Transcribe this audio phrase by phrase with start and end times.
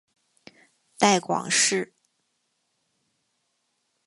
[0.97, 1.93] 带广市